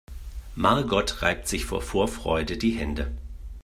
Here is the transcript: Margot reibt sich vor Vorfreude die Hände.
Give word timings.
Margot 0.55 1.21
reibt 1.21 1.47
sich 1.47 1.65
vor 1.65 1.83
Vorfreude 1.83 2.57
die 2.57 2.71
Hände. 2.71 3.11